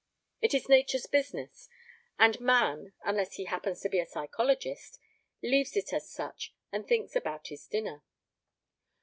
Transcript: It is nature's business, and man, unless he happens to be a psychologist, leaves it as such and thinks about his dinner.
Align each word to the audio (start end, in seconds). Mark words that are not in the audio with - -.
It 0.41 0.55
is 0.55 0.67
nature's 0.67 1.05
business, 1.05 1.69
and 2.17 2.39
man, 2.39 2.93
unless 3.05 3.35
he 3.35 3.43
happens 3.45 3.81
to 3.81 3.89
be 3.89 3.99
a 3.99 4.05
psychologist, 4.07 4.97
leaves 5.43 5.77
it 5.77 5.93
as 5.93 6.09
such 6.09 6.55
and 6.71 6.87
thinks 6.87 7.15
about 7.15 7.49
his 7.49 7.67
dinner. 7.67 8.01